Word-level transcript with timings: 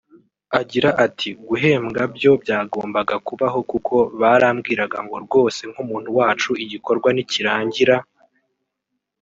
Agira 0.59 0.89
ati 1.05 1.29
“Guhembwa 1.47 2.01
byo 2.15 2.31
byagombaga 2.43 3.15
kubaho 3.27 3.59
kuko 3.71 3.95
barambwiraga 4.21 4.97
ngo 5.05 5.15
rwose 5.25 5.61
nk’umuntu 5.71 6.09
wacu 6.17 6.51
igikorwa 6.63 7.09
nikirangira 7.15 7.95